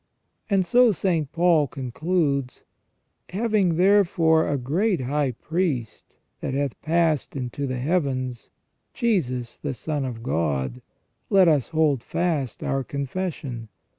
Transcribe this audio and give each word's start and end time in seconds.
And 0.49 0.65
so 0.65 0.91
St. 0.91 1.31
Paul 1.31 1.67
concludes:" 1.67 2.63
Having 3.29 3.75
therefore 3.75 4.49
a 4.49 4.57
great 4.57 5.01
high 5.01 5.33
priest 5.33 6.17
that 6.39 6.55
hath 6.55 6.81
passed 6.81 7.35
into 7.35 7.67
the 7.67 7.77
heavens, 7.77 8.49
Jesus 8.95 9.59
the 9.59 9.75
Son 9.75 10.03
of 10.03 10.23
God, 10.23 10.81
let 11.29 11.47
us 11.47 11.67
hold 11.67 12.01
fast 12.01 12.63
our 12.63 12.83
confession. 12.83 13.69